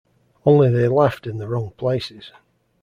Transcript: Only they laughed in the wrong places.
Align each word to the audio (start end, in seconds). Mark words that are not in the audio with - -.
Only 0.47 0.71
they 0.71 0.87
laughed 0.87 1.27
in 1.27 1.37
the 1.37 1.47
wrong 1.47 1.73
places. 1.77 2.31